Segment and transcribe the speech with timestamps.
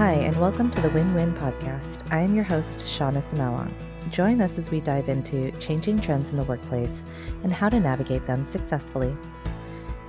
[0.00, 2.10] Hi, and welcome to the Win Win Podcast.
[2.10, 3.70] I am your host, Shauna Sinawang.
[4.10, 7.04] Join us as we dive into changing trends in the workplace
[7.42, 9.14] and how to navigate them successfully.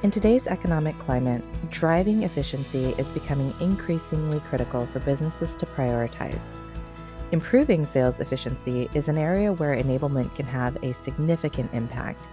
[0.02, 6.46] In today's economic climate, driving efficiency is becoming increasingly critical for businesses to prioritize.
[7.34, 12.30] Improving sales efficiency is an area where enablement can have a significant impact,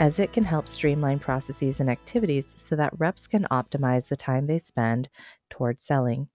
[0.00, 4.46] as it can help streamline processes and activities so that reps can optimize the time
[4.46, 5.08] they spend
[5.50, 6.26] towards selling.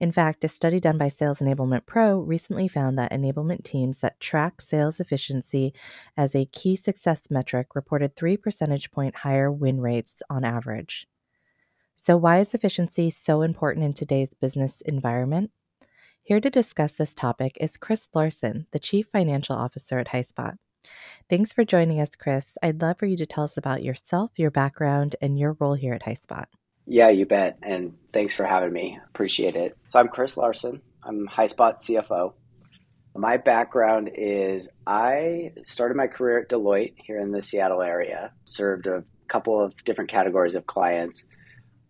[0.00, 4.20] In fact, a study done by Sales Enablement Pro recently found that enablement teams that
[4.20, 5.74] track sales efficiency
[6.16, 11.08] as a key success metric reported 3 percentage point higher win rates on average.
[11.96, 15.50] So, why is efficiency so important in today's business environment?
[16.22, 20.58] Here to discuss this topic is Chris Larson, the Chief Financial Officer at HighSpot.
[21.28, 22.56] Thanks for joining us, Chris.
[22.62, 25.94] I'd love for you to tell us about yourself, your background, and your role here
[25.94, 26.44] at HighSpot.
[26.90, 27.58] Yeah, you bet.
[27.62, 28.98] And thanks for having me.
[29.08, 29.76] Appreciate it.
[29.88, 30.80] So I'm Chris Larson.
[31.02, 32.32] I'm HighSpot CFO.
[33.14, 38.86] My background is I started my career at Deloitte here in the Seattle area, served
[38.86, 41.26] a couple of different categories of clients,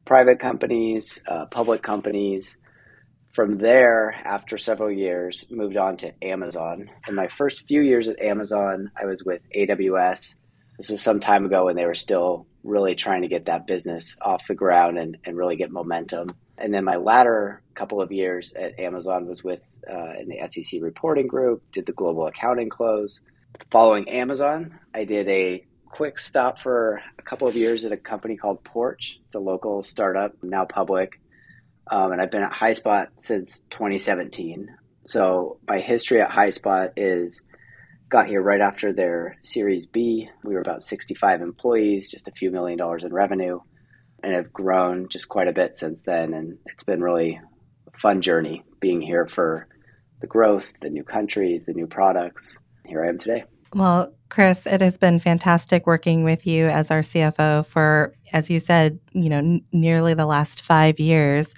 [0.05, 2.59] private companies, uh, public companies.
[3.35, 6.91] From there, after several years, moved on to Amazon.
[7.07, 10.35] In my first few years at Amazon, I was with AWS.
[10.77, 14.17] This was some time ago when they were still really trying to get that business
[14.21, 16.35] off the ground and, and really get momentum.
[16.57, 20.83] And then my latter couple of years at Amazon was with uh, in the SEC
[20.83, 23.21] reporting group, did the global accounting close.
[23.71, 28.37] Following Amazon, I did a quick stop for a couple of years at a company
[28.37, 29.21] called Porch.
[29.27, 31.21] It's a local startup, now public.
[31.91, 34.69] Um, and I've been at HighSpot since 2017.
[35.07, 37.41] So my history at HighSpot is
[38.09, 40.29] got here right after their Series B.
[40.45, 43.61] We were about 65 employees, just a few million dollars in revenue,
[44.23, 46.35] and have grown just quite a bit since then.
[46.35, 47.41] And it's been really
[47.95, 49.69] a fun journey being here for
[50.21, 52.59] the growth, the new countries, the new products.
[52.87, 53.45] Here I am today.
[53.75, 58.59] Well, Chris, it has been fantastic working with you as our CFO for, as you
[58.59, 61.53] said, you know, n- nearly the last five years.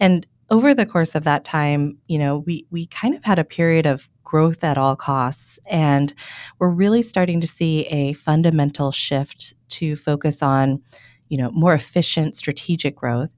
[0.00, 3.44] And over the course of that time, you know, we we kind of had a
[3.44, 5.58] period of growth at all costs.
[5.66, 6.14] And
[6.58, 10.80] we're really starting to see a fundamental shift to focus on
[11.28, 13.28] you know more efficient strategic growth.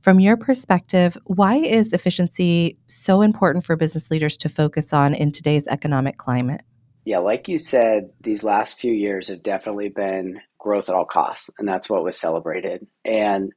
[0.00, 5.32] From your perspective why is efficiency so important for business leaders to focus on in
[5.32, 6.60] today's economic climate?
[7.04, 11.50] Yeah like you said these last few years have definitely been growth at all costs
[11.58, 12.86] and that's what was celebrated.
[13.04, 13.52] And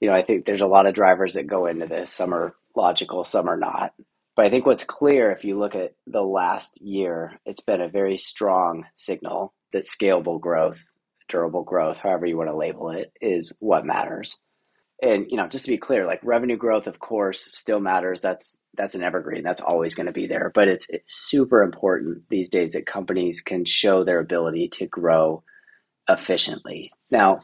[0.00, 2.12] you know i think there's a lot of drivers that go into this.
[2.12, 3.92] Some are logical some are not
[4.36, 7.88] but I think what's clear, if you look at the last year, it's been a
[7.88, 10.84] very strong signal that scalable growth,
[11.28, 14.38] durable growth, however you want to label it, is what matters.
[15.02, 18.20] And you know, just to be clear, like revenue growth, of course, still matters.
[18.20, 19.42] That's that's an evergreen.
[19.42, 20.50] That's always going to be there.
[20.54, 25.42] But it's, it's super important these days that companies can show their ability to grow
[26.08, 26.92] efficiently.
[27.10, 27.40] Now,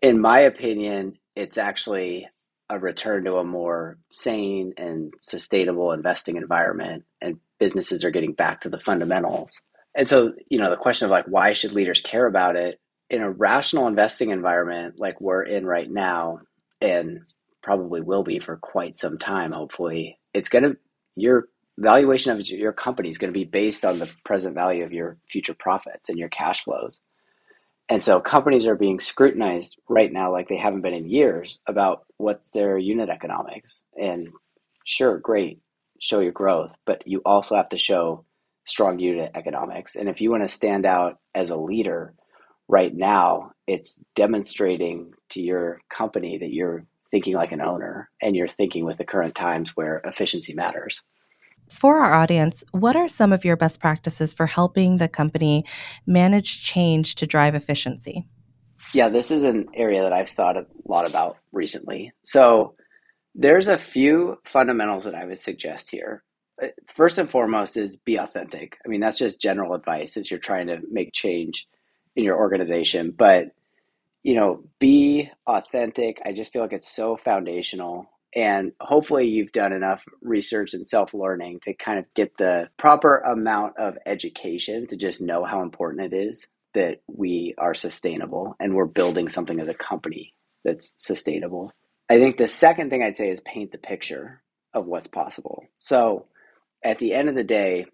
[0.00, 2.28] in my opinion, it's actually
[2.68, 8.62] a return to a more sane and sustainable investing environment and businesses are getting back
[8.62, 9.60] to the fundamentals.
[9.94, 12.80] And so, you know, the question of like why should leaders care about it
[13.10, 16.40] in a rational investing environment like we're in right now
[16.80, 17.20] and
[17.62, 20.76] probably will be for quite some time hopefully, it's going to
[21.14, 21.48] your
[21.78, 25.18] valuation of your company is going to be based on the present value of your
[25.28, 27.00] future profits and your cash flows.
[27.92, 32.06] And so companies are being scrutinized right now like they haven't been in years about
[32.16, 33.84] what's their unit economics.
[34.00, 34.30] And
[34.86, 35.60] sure, great,
[36.00, 38.24] show your growth, but you also have to show
[38.66, 39.94] strong unit economics.
[39.94, 42.14] And if you want to stand out as a leader
[42.66, 48.48] right now, it's demonstrating to your company that you're thinking like an owner and you're
[48.48, 51.02] thinking with the current times where efficiency matters.
[51.72, 55.64] For our audience, what are some of your best practices for helping the company
[56.06, 58.28] manage change to drive efficiency?
[58.92, 62.12] Yeah, this is an area that I've thought a lot about recently.
[62.24, 62.74] So,
[63.34, 66.22] there's a few fundamentals that I would suggest here.
[66.62, 68.76] Uh, first and foremost is be authentic.
[68.84, 71.66] I mean, that's just general advice as you're trying to make change
[72.14, 73.46] in your organization, but
[74.22, 76.20] you know, be authentic.
[76.24, 81.12] I just feel like it's so foundational and hopefully, you've done enough research and self
[81.12, 86.12] learning to kind of get the proper amount of education to just know how important
[86.12, 90.32] it is that we are sustainable and we're building something as a company
[90.64, 91.72] that's sustainable.
[92.08, 94.42] I think the second thing I'd say is paint the picture
[94.72, 95.64] of what's possible.
[95.78, 96.26] So,
[96.82, 97.86] at the end of the day,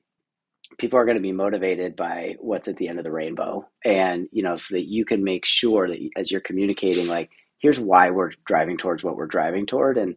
[0.78, 4.28] people are going to be motivated by what's at the end of the rainbow and
[4.32, 8.10] you know so that you can make sure that as you're communicating like here's why
[8.10, 10.16] we're driving towards what we're driving toward and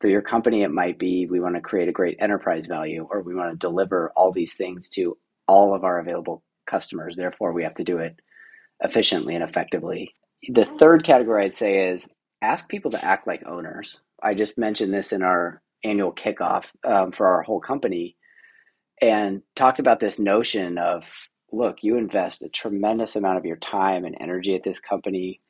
[0.00, 3.22] For your company, it might be we want to create a great enterprise value or
[3.22, 5.18] we want to deliver all these things to
[5.48, 7.16] all of our available customers.
[7.16, 8.20] Therefore, we have to do it
[8.80, 10.14] efficiently and effectively.
[10.48, 12.08] The third category I'd say is
[12.42, 14.00] ask people to act like owners.
[14.22, 18.16] I just mentioned this in our annual kickoff um, for our whole company
[19.00, 21.04] and talked about this notion of
[21.50, 25.40] look, you invest a tremendous amount of your time and energy at this company.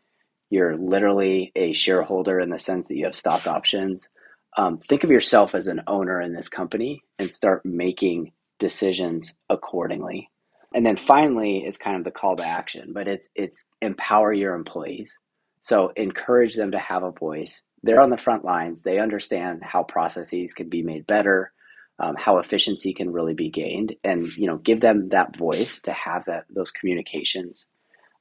[0.50, 4.08] You're literally a shareholder in the sense that you have stock options.
[4.56, 10.30] Um, think of yourself as an owner in this company and start making decisions accordingly.
[10.74, 14.54] And then finally is kind of the call to action, but it's it's empower your
[14.54, 15.16] employees.
[15.62, 17.62] So encourage them to have a voice.
[17.82, 18.82] They're on the front lines.
[18.82, 21.52] They understand how processes can be made better,
[21.98, 25.92] um, how efficiency can really be gained, and you know give them that voice to
[25.92, 27.68] have that those communications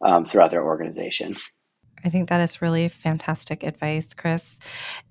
[0.01, 1.35] um, throughout their organization.
[2.05, 4.57] I think that is really fantastic advice, Chris.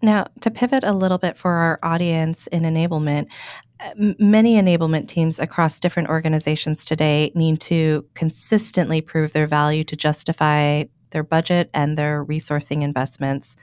[0.03, 3.27] Now, to pivot a little bit for our audience in enablement,
[4.19, 10.85] many enablement teams across different organizations today need to consistently prove their value to justify
[11.11, 13.57] their budget and their resourcing investments.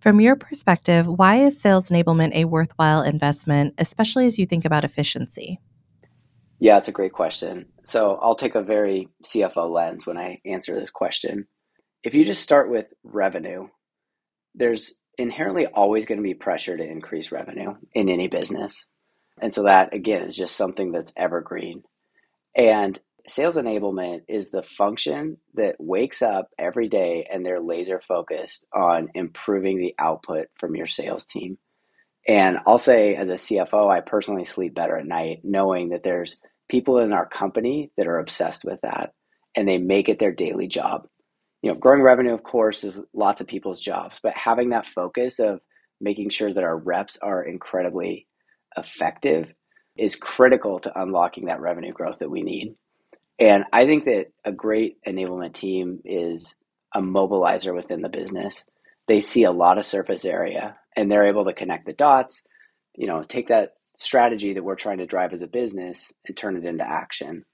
[0.00, 4.84] From your perspective, why is sales enablement a worthwhile investment, especially as you think about
[4.84, 5.58] efficiency?
[6.58, 7.66] Yeah, it's a great question.
[7.84, 11.46] So I'll take a very CFO lens when I answer this question.
[12.06, 13.66] If you just start with revenue,
[14.54, 18.86] there's inherently always going to be pressure to increase revenue in any business.
[19.42, 21.82] And so that again is just something that's evergreen.
[22.54, 28.66] And sales enablement is the function that wakes up every day and they're laser focused
[28.72, 31.58] on improving the output from your sales team.
[32.28, 36.40] And I'll say, as a CFO, I personally sleep better at night knowing that there's
[36.68, 39.12] people in our company that are obsessed with that
[39.56, 41.08] and they make it their daily job.
[41.66, 45.40] You know, growing revenue, of course, is lots of people's jobs, but having that focus
[45.40, 45.58] of
[46.00, 48.28] making sure that our reps are incredibly
[48.76, 49.52] effective
[49.96, 52.76] is critical to unlocking that revenue growth that we need.
[53.40, 56.56] And I think that a great enablement team is
[56.94, 58.64] a mobilizer within the business.
[59.08, 62.44] They see a lot of surface area and they're able to connect the dots,
[62.94, 66.56] you know, take that strategy that we're trying to drive as a business and turn
[66.56, 67.44] it into action.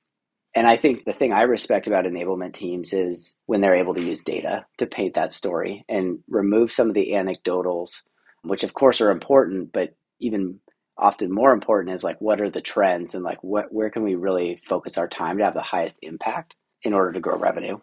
[0.55, 4.03] And I think the thing I respect about enablement teams is when they're able to
[4.03, 8.03] use data to paint that story and remove some of the anecdotals,
[8.43, 10.61] which of course are important, but even
[10.99, 14.15] often more important is like what are the trends and like what where can we
[14.15, 17.79] really focus our time to have the highest impact in order to grow revenue.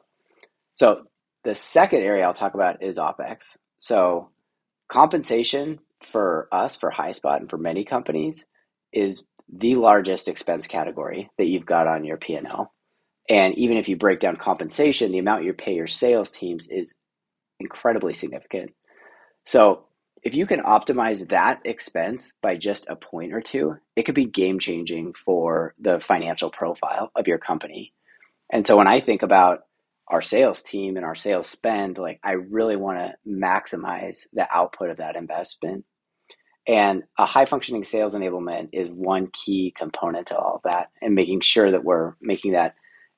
[0.75, 1.05] So
[1.43, 3.57] the second area I'll talk about is OpEx.
[3.79, 4.29] So
[4.89, 8.45] compensation for us for HighSpot and for many companies
[8.91, 12.71] is the largest expense category that you've got on your P&L.
[13.29, 16.95] And even if you break down compensation, the amount you pay your sales teams is
[17.59, 18.73] incredibly significant.
[19.45, 19.85] So
[20.23, 24.25] if you can optimize that expense by just a point or two, it could be
[24.25, 27.93] game changing for the financial profile of your company.
[28.51, 29.61] And so when I think about
[30.07, 34.89] our sales team and our sales spend, like I really want to maximize the output
[34.89, 35.85] of that investment.
[36.69, 41.15] And a high functioning sales enablement is one key component to all of that and
[41.15, 42.75] making sure that we're making that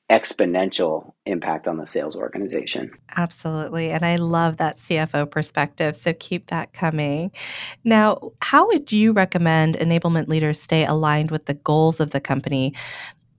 [0.09, 2.91] exponential impact on the sales organization.
[3.17, 3.91] Absolutely.
[3.91, 5.97] And I love that CFO perspective.
[5.97, 7.31] So keep that coming.
[7.83, 12.73] Now, how would you recommend enablement leaders stay aligned with the goals of the company,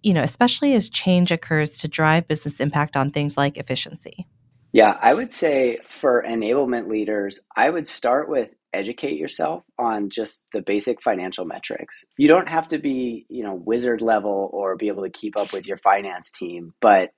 [0.03, 4.27] you know, especially as change occurs to drive business impact on things like efficiency?
[4.73, 10.47] Yeah, I would say for enablement leaders, I would start with educate yourself on just
[10.53, 12.05] the basic financial metrics.
[12.17, 15.53] You don't have to be, you know, wizard level or be able to keep up
[15.53, 17.11] with your finance team, but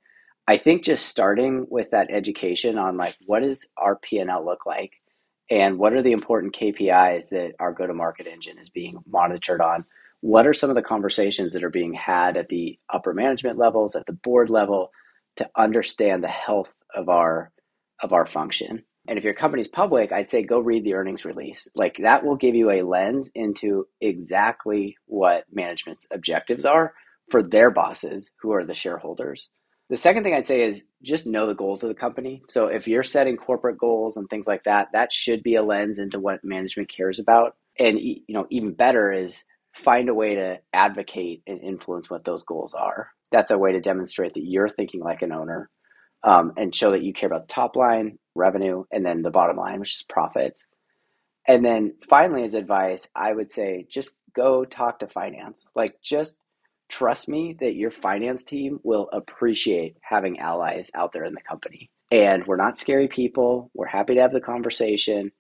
[0.47, 4.93] I think just starting with that education on like what does our P&L look like
[5.51, 9.61] and what are the important KPIs that our go to market engine is being monitored
[9.61, 9.85] on?
[10.21, 13.95] What are some of the conversations that are being had at the upper management levels,
[13.95, 14.91] at the board level
[15.37, 17.51] to understand the health of our
[18.03, 18.85] of our function?
[19.07, 21.69] And if your company's public, I'd say go read the earnings release.
[21.75, 26.95] Like that will give you a lens into exactly what management's objectives are
[27.31, 29.49] for their bosses, who are the shareholders.
[29.91, 32.43] The second thing I'd say is just know the goals of the company.
[32.49, 35.99] So if you're setting corporate goals and things like that, that should be a lens
[35.99, 37.57] into what management cares about.
[37.79, 39.45] And you know, even better is
[39.75, 43.11] find a way to advocate and influence what those goals are.
[43.31, 45.69] That's a way to demonstrate that you're thinking like an owner
[46.23, 49.57] um, and show that you care about the top line, revenue, and then the bottom
[49.57, 50.67] line, which is profits.
[51.47, 55.69] And then finally, as advice, I would say just go talk to finance.
[55.75, 56.39] Like, just
[56.89, 61.91] trust me that your finance team will appreciate having allies out there in the company.
[62.11, 63.71] And we're not scary people.
[63.75, 65.33] We're happy to have the conversation.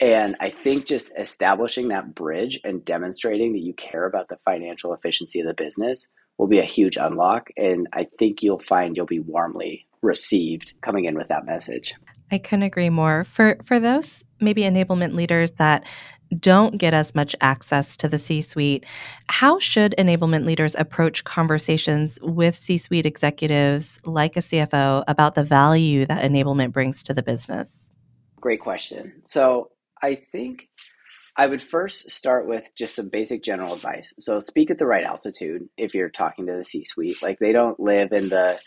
[0.00, 4.92] And I think just establishing that bridge and demonstrating that you care about the financial
[4.94, 7.50] efficiency of the business will be a huge unlock.
[7.56, 11.94] And I think you'll find you'll be warmly received coming in with that message.
[12.30, 13.24] I couldn't agree more.
[13.24, 15.84] For for those maybe enablement leaders that
[16.40, 18.84] don't get as much access to the C suite,
[19.28, 25.44] how should enablement leaders approach conversations with C suite executives like a CFO about the
[25.44, 27.92] value that enablement brings to the business?
[28.40, 29.12] Great question.
[29.24, 29.70] So,
[30.02, 30.68] I think
[31.36, 34.12] I would first start with just some basic general advice.
[34.18, 37.22] So, speak at the right altitude if you're talking to the C suite.
[37.22, 38.58] Like, they don't live in the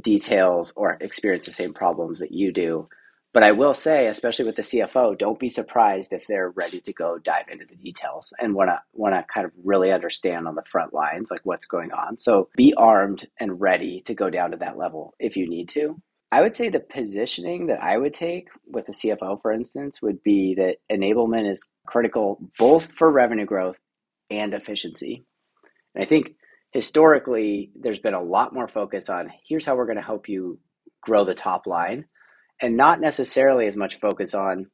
[0.00, 2.88] details or experience the same problems that you do.
[3.32, 6.92] But I will say, especially with the CFO, don't be surprised if they're ready to
[6.92, 10.56] go dive into the details and want to want to kind of really understand on
[10.56, 12.18] the front lines like what's going on.
[12.18, 16.00] So be armed and ready to go down to that level if you need to.
[16.32, 20.22] I would say the positioning that I would take with the CFO, for instance, would
[20.22, 23.78] be that enablement is critical both for revenue growth
[24.30, 25.24] and efficiency.
[25.94, 26.34] And I think
[26.72, 30.58] historically, there's been a lot more focus on here's how we're going to help you
[31.00, 32.04] grow the top line,
[32.60, 34.66] and not necessarily as much focus on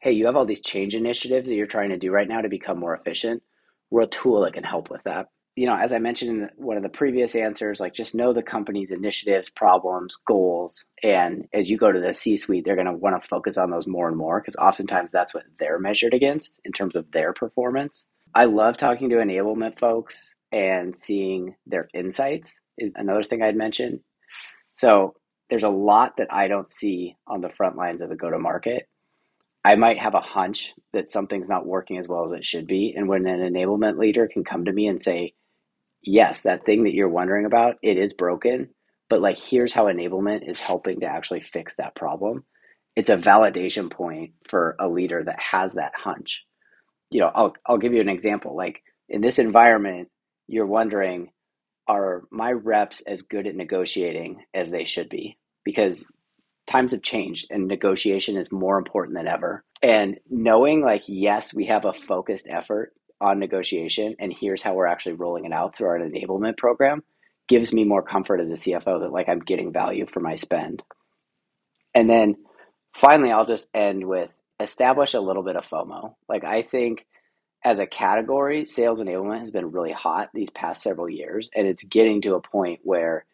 [0.00, 2.48] hey, you have all these change initiatives that you're trying to do right now to
[2.48, 3.42] become more efficient.
[3.90, 5.26] We're a tool that can help with that
[5.58, 8.44] you know, as I mentioned in one of the previous answers, like just know the
[8.44, 10.86] company's initiatives, problems, goals.
[11.02, 13.72] And as you go to the C suite, they're going to want to focus on
[13.72, 17.32] those more and more because oftentimes that's what they're measured against in terms of their
[17.32, 18.06] performance.
[18.36, 24.04] I love talking to enablement folks and seeing their insights, is another thing I'd mention.
[24.74, 25.14] So
[25.50, 28.38] there's a lot that I don't see on the front lines of the go to
[28.38, 28.88] market.
[29.64, 32.94] I might have a hunch that something's not working as well as it should be.
[32.96, 35.34] And when an enablement leader can come to me and say,
[36.02, 38.70] yes, that thing that you're wondering about, it is broken,
[39.08, 42.44] but like here's how enablement is helping to actually fix that problem.
[42.96, 46.44] It's a validation point for a leader that has that hunch.
[47.10, 48.56] You know, I'll I'll give you an example.
[48.56, 50.08] Like in this environment,
[50.46, 51.30] you're wondering,
[51.88, 55.38] are my reps as good at negotiating as they should be?
[55.64, 56.06] Because
[56.66, 59.64] times have changed and negotiation is more important than ever.
[59.82, 64.86] And knowing like, yes, we have a focused effort on negotiation and here's how we're
[64.86, 67.02] actually rolling it out through our enablement program
[67.48, 70.82] gives me more comfort as a CFO that like I'm getting value for my spend.
[71.94, 72.36] And then
[72.94, 76.14] finally I'll just end with establish a little bit of FOMO.
[76.28, 77.06] Like I think
[77.64, 81.84] as a category, sales enablement has been really hot these past several years and it's
[81.84, 83.26] getting to a point where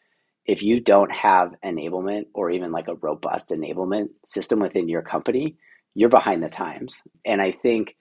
[0.46, 5.56] if you don't have enablement or even like a robust enablement system within your company,
[5.94, 7.02] you're behind the times.
[7.24, 7.96] And I think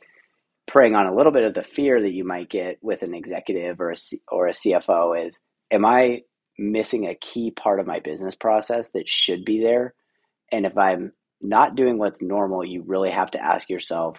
[0.67, 3.79] preying on a little bit of the fear that you might get with an executive
[3.79, 5.39] or a, C- or a CFO is
[5.71, 6.21] am I
[6.57, 9.93] missing a key part of my business process that should be there?
[10.51, 14.17] And if I'm not doing what's normal, you really have to ask yourself,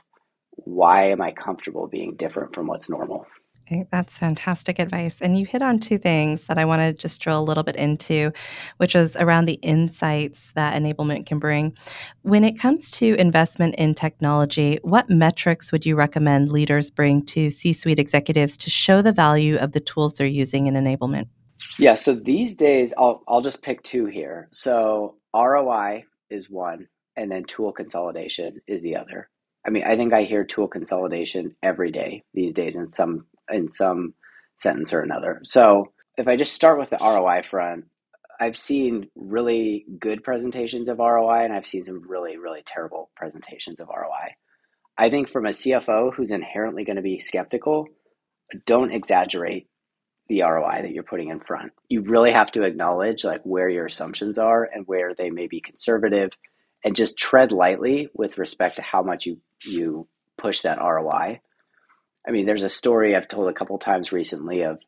[0.56, 3.26] why am I comfortable being different from what's normal?
[3.90, 5.20] That's fantastic advice.
[5.20, 7.76] And you hit on two things that I want to just drill a little bit
[7.76, 8.30] into,
[8.76, 11.74] which is around the insights that enablement can bring.
[12.22, 17.50] When it comes to investment in technology, what metrics would you recommend leaders bring to
[17.50, 21.28] C suite executives to show the value of the tools they're using in enablement?
[21.78, 24.48] Yeah, so these days, I'll, I'll just pick two here.
[24.52, 29.30] So ROI is one, and then tool consolidation is the other.
[29.66, 33.68] I mean, I think I hear tool consolidation every day these days in some in
[33.68, 34.14] some
[34.58, 35.40] sentence or another.
[35.44, 37.86] So if I just start with the ROI front,
[38.40, 43.80] I've seen really good presentations of ROI and I've seen some really, really terrible presentations
[43.80, 44.34] of ROI.
[44.96, 47.88] I think from a CFO who's inherently going to be skeptical,
[48.66, 49.68] don't exaggerate
[50.28, 51.72] the ROI that you're putting in front.
[51.88, 55.60] You really have to acknowledge like where your assumptions are and where they may be
[55.60, 56.30] conservative
[56.84, 61.40] and just tread lightly with respect to how much you you push that ROI
[62.26, 64.78] I mean, there's a story I've told a couple times recently of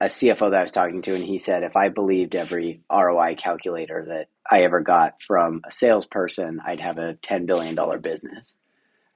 [0.00, 3.34] a CFO that I was talking to, and he said, if I believed every ROI
[3.36, 8.56] calculator that I ever got from a salesperson, I'd have a $10 billion business.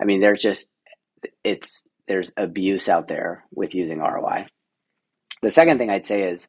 [0.01, 0.69] I mean, there's just,
[1.45, 4.47] it's, there's abuse out there with using ROI.
[5.41, 6.49] The second thing I'd say is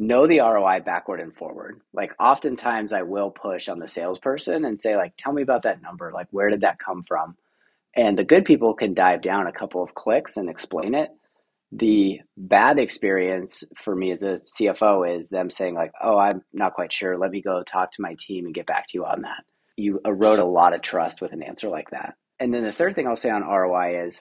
[0.00, 1.80] know the ROI backward and forward.
[1.92, 5.82] Like, oftentimes I will push on the salesperson and say, like, tell me about that
[5.82, 6.10] number.
[6.12, 7.36] Like, where did that come from?
[7.94, 11.10] And the good people can dive down a couple of clicks and explain it.
[11.72, 16.74] The bad experience for me as a CFO is them saying, like, oh, I'm not
[16.74, 17.18] quite sure.
[17.18, 19.44] Let me go talk to my team and get back to you on that.
[19.76, 22.14] You erode a lot of trust with an answer like that.
[22.38, 24.20] And then the third thing I'll say on ROI is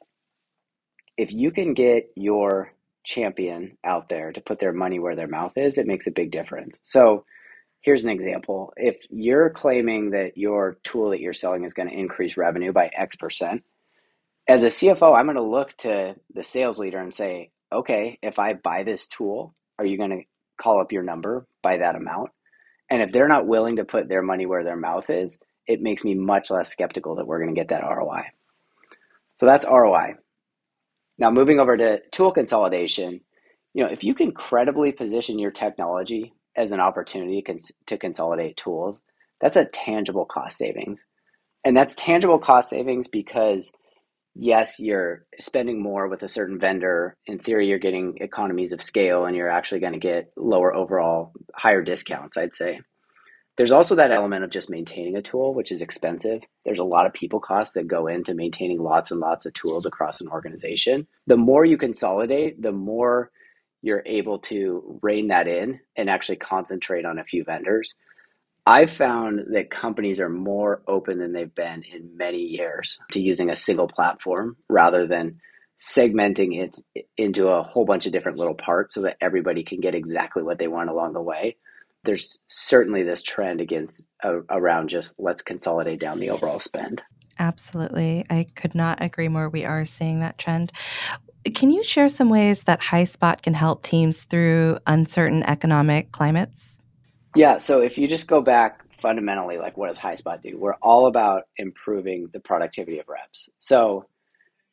[1.16, 2.74] if you can get your
[3.10, 6.32] champion out there to put their money where their mouth is, it makes a big
[6.32, 6.80] difference.
[6.84, 7.26] So
[7.82, 8.72] here's an example.
[8.78, 12.92] If you're claiming that your tool that you're selling is going to increase revenue by
[12.96, 13.64] X percent,
[14.48, 18.38] as a CFO, I'm going to look to the sales leader and say, okay, if
[18.38, 20.24] I buy this tool, are you going to
[20.62, 22.30] call up your number by that amount?
[22.92, 26.04] And if they're not willing to put their money where their mouth is, it makes
[26.04, 28.24] me much less skeptical that we're going to get that ROI.
[29.36, 30.16] So that's ROI.
[31.20, 33.22] Now, moving over to tool consolidation,
[33.74, 37.44] you know, if you can credibly position your technology as an opportunity
[37.88, 39.02] to consolidate tools,
[39.42, 41.06] that's a tangible cost savings.
[41.66, 43.72] And that's tangible cost savings because
[44.36, 47.18] yes, you're spending more with a certain vendor.
[47.28, 51.34] In theory, you're getting economies of scale and you're actually going to get lower overall,
[51.54, 52.82] higher discounts, I'd say.
[53.60, 56.44] There's also that element of just maintaining a tool, which is expensive.
[56.64, 59.86] There's a lot of people costs that go into maintaining lots and lots of tools
[59.86, 61.08] across an organization.
[61.28, 63.32] The more you consolidate, the more
[63.82, 67.96] you're able to rein that in and actually concentrate on a few vendors.
[68.66, 73.50] I've found that companies are more open than they've been in many years to using
[73.50, 75.42] a single platform rather than
[75.78, 76.80] segmenting it
[77.18, 80.60] into a whole bunch of different little parts so that everybody can get exactly what
[80.60, 81.58] they want along the way
[82.04, 87.02] there's certainly this trend against uh, around just let's consolidate down the overall spend.
[87.40, 88.26] Absolutely.
[88.30, 89.50] I could not agree more.
[89.50, 90.72] We are seeing that trend.
[91.56, 96.82] Can you share some ways that HighSpot can help teams through uncertain economic climates?
[97.36, 97.58] Yeah.
[97.58, 100.58] So if you just go back fundamentally, like what does HighSpot do?
[100.58, 103.50] We're all about improving the productivity of reps.
[103.60, 104.08] So,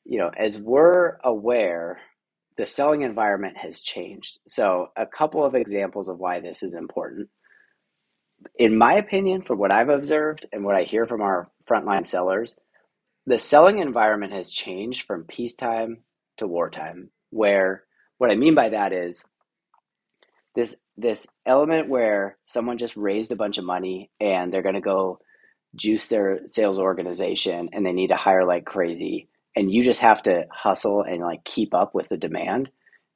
[0.04, 2.00] you know, as we're aware
[2.56, 4.38] the selling environment has changed.
[4.46, 7.28] So, a couple of examples of why this is important.
[8.58, 12.54] In my opinion, from what I've observed and what I hear from our frontline sellers,
[13.26, 15.98] the selling environment has changed from peacetime
[16.38, 17.10] to wartime.
[17.30, 17.84] Where
[18.18, 19.24] what I mean by that is
[20.54, 24.80] this this element where someone just raised a bunch of money and they're going to
[24.80, 25.18] go
[25.74, 30.22] juice their sales organization and they need to hire like crazy and you just have
[30.22, 32.70] to hustle and like keep up with the demand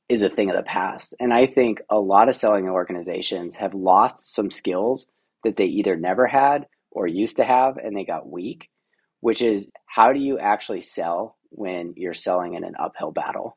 [0.08, 1.14] is a thing of the past.
[1.20, 5.06] And I think a lot of selling organizations have lost some skills
[5.44, 8.70] that they either never had or used to have and they got weak,
[9.20, 13.56] which is how do you actually sell when you're selling in an uphill battle?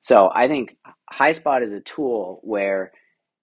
[0.00, 0.76] So I think
[1.12, 2.92] HighSpot is a tool where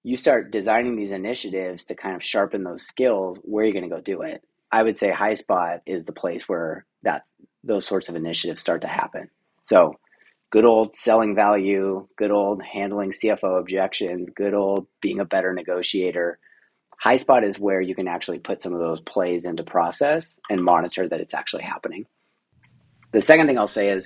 [0.04, 3.40] you start designing these initiatives to kind of sharpen those skills.
[3.44, 4.44] Where are you going to go do it?
[4.72, 7.34] I would say HighSpot is the place where that's
[7.64, 9.30] those sorts of initiatives start to happen.
[9.64, 9.96] So,
[10.52, 16.40] good old selling value, good old handling CFO objections, good old being a better negotiator.
[17.04, 21.08] HighSpot is where you can actually put some of those plays into process and monitor
[21.08, 22.06] that it's actually happening.
[23.12, 24.06] The second thing I'll say is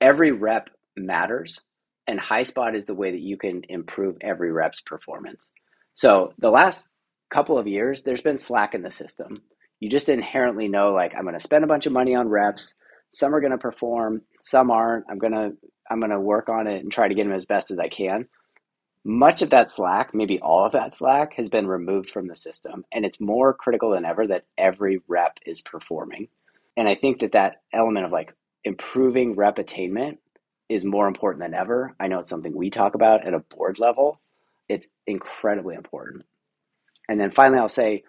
[0.00, 1.60] every rep matters,
[2.06, 5.50] and HighSpot is the way that you can improve every rep's performance.
[5.94, 6.88] So, the last
[7.30, 9.42] couple of years, there's been slack in the system
[9.80, 12.74] you just inherently know like I'm going to spend a bunch of money on reps.
[13.10, 15.04] Some are going to perform, some aren't.
[15.08, 15.52] I'm going to
[15.90, 17.88] I'm going to work on it and try to get them as best as I
[17.88, 18.26] can.
[19.04, 22.84] Much of that slack, maybe all of that slack has been removed from the system
[22.90, 26.28] and it's more critical than ever that every rep is performing.
[26.76, 28.34] And I think that that element of like
[28.64, 30.18] improving rep attainment
[30.68, 31.94] is more important than ever.
[32.00, 34.20] I know it's something we talk about at a board level.
[34.68, 36.24] It's incredibly important.
[37.08, 38.04] And then finally, I'll say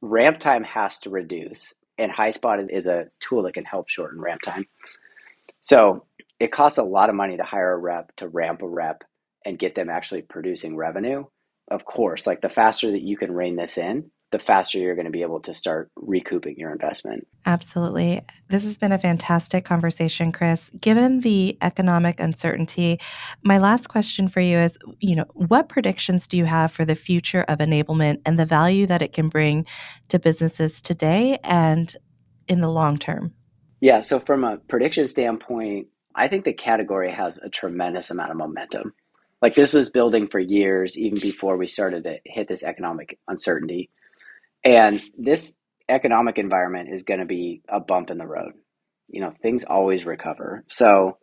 [0.00, 4.42] ramp time has to reduce, and HighSpot is a tool that can help shorten ramp
[4.42, 4.66] time.
[5.60, 6.06] So
[6.38, 9.02] it costs a lot of money to hire a rep, to ramp a rep,
[9.44, 11.24] and get them actually producing revenue.
[11.70, 15.06] Of course, like the faster that you can rein this in, the faster you're going
[15.06, 17.26] to be able to start recouping your investment.
[17.46, 18.20] Absolutely.
[18.48, 20.70] This has been a fantastic conversation, Chris.
[20.80, 23.00] Given the economic uncertainty,
[23.42, 26.94] my last question for you is, you know, what predictions do you have for the
[26.94, 29.64] future of enablement and the value that it can bring
[30.08, 31.96] to businesses today and
[32.48, 33.32] in the long term?
[33.80, 38.36] Yeah, so from a prediction standpoint, I think the category has a tremendous amount of
[38.36, 38.92] momentum.
[39.40, 43.88] Like this was building for years, even before we started to hit this economic uncertainty.
[44.64, 45.56] And this
[45.88, 48.52] economic environment is going to be a bump in the road.
[49.08, 50.64] You know, things always recover.
[50.68, 51.18] So,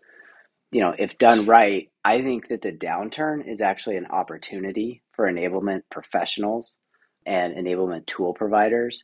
[0.72, 5.26] you know, if done right, I think that the downturn is actually an opportunity for
[5.26, 6.78] enablement professionals
[7.26, 9.04] and enablement tool providers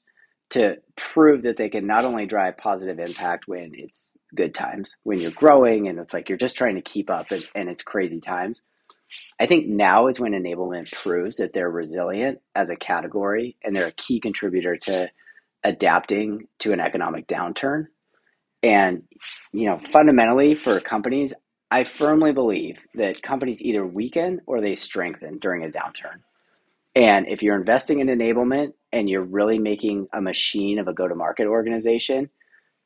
[0.51, 5.19] to prove that they can not only drive positive impact when it's good times, when
[5.19, 8.19] you're growing and it's like you're just trying to keep up and, and it's crazy
[8.19, 8.61] times,
[9.39, 13.87] I think now is when enablement proves that they're resilient as a category and they're
[13.87, 15.09] a key contributor to
[15.63, 17.87] adapting to an economic downturn.
[18.63, 19.03] And,
[19.51, 21.33] you know, fundamentally for companies,
[21.69, 26.21] I firmly believe that companies either weaken or they strengthen during a downturn.
[26.95, 31.07] And if you're investing in enablement and you're really making a machine of a go
[31.07, 32.29] to market organization,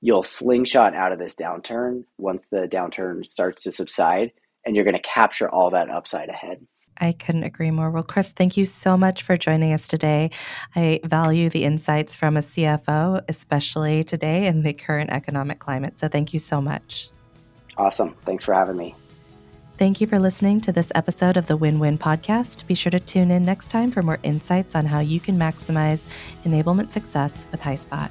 [0.01, 4.31] you'll slingshot out of this downturn once the downturn starts to subside,
[4.65, 6.65] and you're going to capture all that upside ahead.
[6.97, 7.91] I couldn't agree more.
[7.91, 10.31] Well, Chris, thank you so much for joining us today.
[10.75, 15.99] I value the insights from a CFO, especially today in the current economic climate.
[15.99, 17.09] So thank you so much.
[17.77, 18.15] Awesome.
[18.23, 18.95] Thanks for having me.
[19.77, 22.65] Thank you for listening to this episode of the Win Win Podcast.
[22.65, 26.01] Be sure to tune in next time for more insights on how you can maximize
[26.45, 28.09] enablement success with HighSpot.